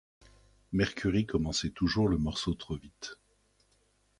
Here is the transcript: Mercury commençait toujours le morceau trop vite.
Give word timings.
Mercury 0.71 1.27
commençait 1.27 1.69
toujours 1.69 2.07
le 2.09 2.17
morceau 2.17 2.55
trop 2.55 2.75
vite. 2.75 3.19